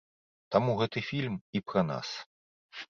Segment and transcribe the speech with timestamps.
[0.55, 2.17] Таму гэты фільм і пра нас.